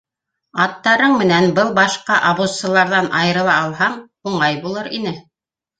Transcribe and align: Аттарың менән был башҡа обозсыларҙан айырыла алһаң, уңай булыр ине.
Аттарың 0.63 1.13
менән 1.19 1.53
был 1.59 1.69
башҡа 1.81 2.17
обозсыларҙан 2.31 3.13
айырыла 3.21 3.61
алһаң, 3.61 4.03
уңай 4.33 4.63
булыр 4.67 4.93
ине. 5.01 5.17